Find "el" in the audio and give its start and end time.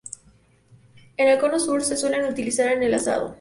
1.27-1.37, 2.81-2.95